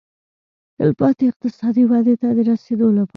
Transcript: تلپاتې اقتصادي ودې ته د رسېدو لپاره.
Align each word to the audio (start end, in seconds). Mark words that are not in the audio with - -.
تلپاتې 0.77 1.23
اقتصادي 1.27 1.83
ودې 1.91 2.15
ته 2.21 2.27
د 2.37 2.39
رسېدو 2.49 2.87
لپاره. 2.97 3.09